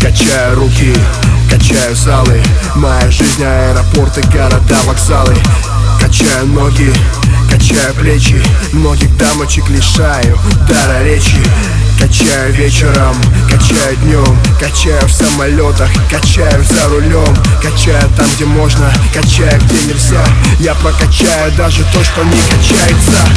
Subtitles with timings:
[0.00, 0.94] Качаю руки,
[1.50, 2.40] качаю залы.
[2.76, 5.34] Моя жизнь аэропорты, города, вокзалы
[6.08, 6.90] Качаю ноги,
[7.50, 11.36] качаю плечи Многих дамочек лишаю дара речи.
[12.00, 13.14] Качаю вечером,
[13.50, 20.24] качаю днем Качаю в самолетах, качаю за рулем Качаю там, где можно, качаю где нельзя.
[20.60, 23.28] Я прокачаю даже то, что не качается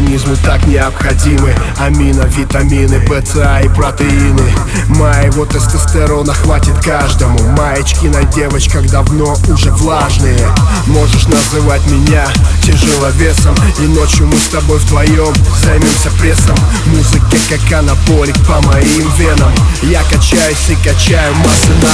[0.00, 1.54] организму так необходимы.
[1.78, 4.50] Амино, витамины, БЦА и протеины.
[4.88, 7.38] Моего тестостерона хватит каждому.
[7.56, 10.40] Маечки на девочках давно уже влажные.
[10.86, 12.26] Можешь называть меня
[12.62, 13.54] тяжеловесом.
[13.78, 16.56] И ночью мы с тобой вдвоем займемся прессом.
[16.86, 19.52] Музыка как анаболик по моим венам.
[19.82, 21.90] Я качаюсь и качаю массы на